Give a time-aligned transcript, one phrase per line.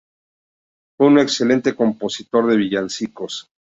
[0.97, 3.51] Fue un excelente compositor de villancicos.